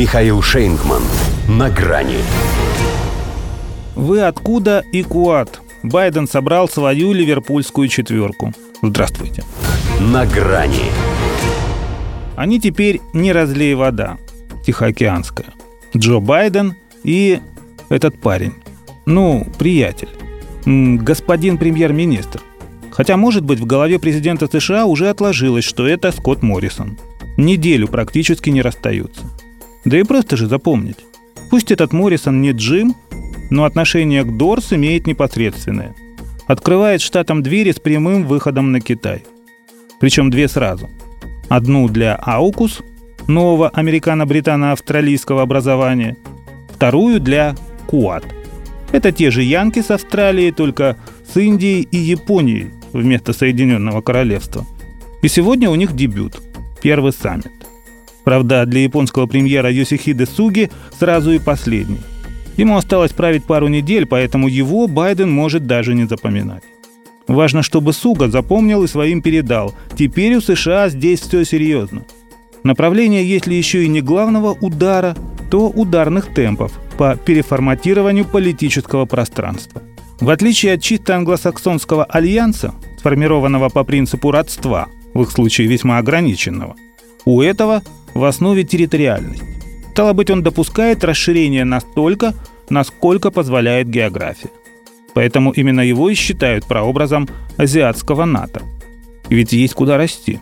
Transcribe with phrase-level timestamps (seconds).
[0.00, 1.02] Михаил Шейнгман.
[1.46, 2.16] На грани.
[3.94, 5.60] Вы откуда и куат?
[5.82, 8.54] Байден собрал свою ливерпульскую четверку.
[8.80, 9.44] Здравствуйте.
[10.00, 10.86] На грани.
[12.34, 14.16] Они теперь не разлей вода.
[14.64, 15.48] Тихоокеанская.
[15.94, 17.38] Джо Байден и
[17.90, 18.54] этот парень.
[19.04, 20.08] Ну, приятель.
[20.64, 22.40] Господин премьер-министр.
[22.90, 26.96] Хотя, может быть, в голове президента США уже отложилось, что это Скотт Моррисон.
[27.36, 29.29] Неделю практически не расстаются.
[29.84, 30.98] Да и просто же запомнить.
[31.50, 32.94] Пусть этот Моррисон не Джим,
[33.50, 35.94] но отношение к Дорс имеет непосредственное.
[36.46, 39.24] Открывает штатам двери с прямым выходом на Китай.
[40.00, 40.88] Причем две сразу.
[41.48, 42.80] Одну для Аукус,
[43.26, 46.16] нового американо-британо-австралийского образования,
[46.74, 47.54] вторую для
[47.86, 48.24] Куат.
[48.92, 50.96] Это те же янки с Австралией, только
[51.32, 54.66] с Индией и Японией вместо Соединенного Королевства.
[55.22, 56.40] И сегодня у них дебют–
[56.82, 57.59] первый саммит.
[58.24, 62.00] Правда, для японского премьера Йосихиде Суги сразу и последний.
[62.56, 66.62] Ему осталось править пару недель, поэтому его Байден может даже не запоминать.
[67.26, 69.74] Важно, чтобы Суга запомнил и своим передал.
[69.96, 72.04] Теперь у США здесь все серьезно.
[72.62, 75.16] Направление, если еще и не главного удара,
[75.50, 79.82] то ударных темпов по переформатированию политического пространства.
[80.20, 86.76] В отличие от чисто англосаксонского альянса, сформированного по принципу родства, в их случае весьма ограниченного,
[87.24, 87.82] у этого
[88.14, 89.42] в основе территориальность.
[89.92, 92.34] Стало быть, он допускает расширение настолько,
[92.70, 94.50] насколько позволяет география.
[95.14, 98.62] Поэтому именно его и считают прообразом азиатского НАТО.
[99.28, 100.40] Ведь есть куда расти.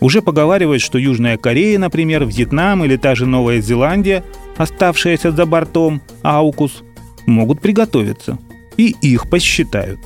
[0.00, 4.24] Уже поговаривают, что Южная Корея, например, Вьетнам или та же Новая Зеландия,
[4.56, 6.82] оставшаяся за бортом, Аукус,
[7.26, 8.38] могут приготовиться.
[8.76, 9.98] И их посчитают.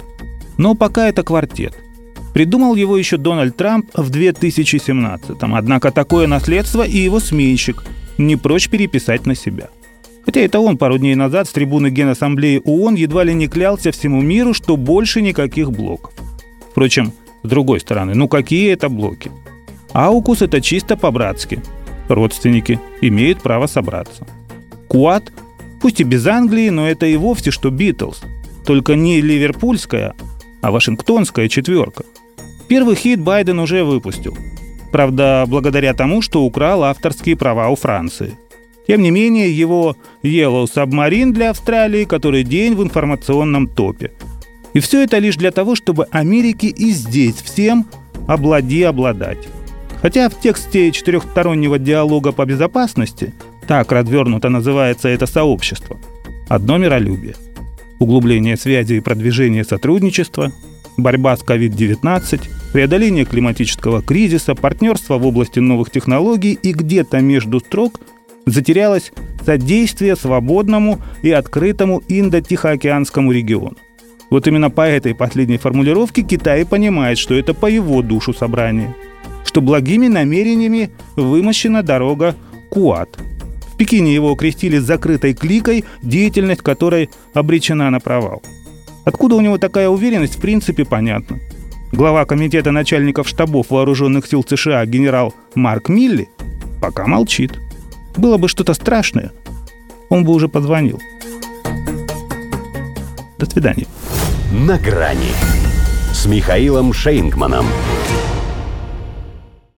[0.57, 1.77] Но пока это квартет–
[2.33, 7.83] Придумал его еще Дональд Трамп в 2017-м, однако такое наследство и его сменщик
[8.19, 9.69] не прочь переписать на себя.
[10.25, 14.21] Хотя это он пару дней назад с трибуны Генассамблеи ООН едва ли не клялся всему
[14.21, 16.13] миру, что больше никаких блоков.
[16.71, 19.33] Впрочем, с другой стороны, ну какие это блоки?
[19.93, 21.61] Аукус это чисто по-братски.
[22.09, 24.27] Родственники имеют право собраться.
[24.89, 25.33] Куат,
[25.81, 28.23] пусть и без Англии, но это и вовсе что Битлз.
[28.67, 30.15] Только не ливерпульская,
[30.63, 32.05] а вашингтонская четверка–
[32.71, 34.39] Первый хит Байден уже выпустил.
[34.93, 38.39] Правда, благодаря тому, что украл авторские права у Франции.
[38.87, 44.13] Тем не менее, его Yellow Submarine для Австралии который день в информационном топе.
[44.73, 47.87] И все это лишь для того, чтобы Америке и здесь всем
[48.29, 49.49] облади обладать.
[50.01, 53.35] Хотя в тексте четырехстороннего диалога по безопасности,
[53.67, 55.99] так развернуто называется это сообщество,
[56.49, 57.35] одно миролюбие.
[58.01, 60.53] Углубление связи и продвижение сотрудничества,
[60.97, 62.41] борьба с COVID-19,
[62.73, 68.01] преодоление климатического кризиса, партнерство в области новых технологий и где-то между строк
[68.47, 69.13] затерялось
[69.45, 73.77] содействие свободному и открытому Индо-Тихоокеанскому региону.
[74.31, 78.97] Вот именно по этой последней формулировке Китай понимает, что это по его душу собрание,
[79.45, 82.35] что благими намерениями вымощена дорога
[82.71, 83.11] Куат.
[83.81, 88.43] Пекине его окрестили закрытой кликой, деятельность которой обречена на провал–
[89.05, 91.39] Откуда у него такая уверенность, в принципе, понятно.
[91.93, 96.29] Глава комитета начальников штабов вооруженных сил США генерал Марк Милли
[96.81, 97.59] пока молчит.
[98.17, 99.33] Было бы что-то страшное,
[100.09, 101.01] он бы уже позвонил.
[103.39, 103.87] До свидания.
[104.53, 105.33] На грани
[106.13, 107.67] с Михаилом Шейнгманом.